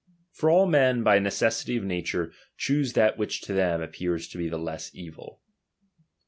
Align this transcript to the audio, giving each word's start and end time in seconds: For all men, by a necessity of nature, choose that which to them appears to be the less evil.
For 0.31 0.49
all 0.49 0.65
men, 0.65 1.03
by 1.03 1.17
a 1.17 1.19
necessity 1.19 1.77
of 1.77 1.83
nature, 1.83 2.33
choose 2.57 2.93
that 2.93 3.19
which 3.19 3.39
to 3.41 3.53
them 3.53 3.83
appears 3.83 4.27
to 4.29 4.39
be 4.39 4.49
the 4.49 4.57
less 4.57 4.89
evil. 4.95 5.41